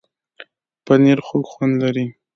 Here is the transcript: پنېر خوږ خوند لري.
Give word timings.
پنېر 0.85 1.19
خوږ 1.27 1.45
خوند 1.51 1.73
لري. 1.83 2.05